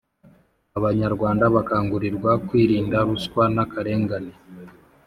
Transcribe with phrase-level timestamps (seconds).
[0.77, 4.33] abanyarwanda bakangurirwa kwirinda ruswa n’akarengane.